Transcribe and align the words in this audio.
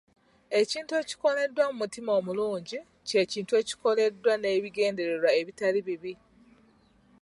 Ekintu 0.61 0.91
ekikoleddwa 1.01 1.63
mu 1.69 1.75
mutima 1.81 2.11
omulungi 2.19 2.77
ky'ekintu 3.07 3.53
ekikoleddwa 3.61 4.31
n'ebigendererwa 4.37 5.29
ebitali 5.39 5.79
bibi. 5.87 6.13